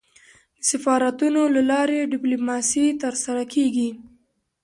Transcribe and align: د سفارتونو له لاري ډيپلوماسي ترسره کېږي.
د 0.57 0.59
سفارتونو 0.71 1.41
له 1.55 1.61
لاري 1.71 1.99
ډيپلوماسي 2.13 2.85
ترسره 3.03 3.43
کېږي. 3.53 3.89